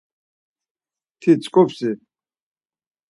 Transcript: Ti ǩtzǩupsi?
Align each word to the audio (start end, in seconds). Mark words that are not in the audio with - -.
Ti 1.19 1.31
ǩtzǩupsi? 1.37 1.91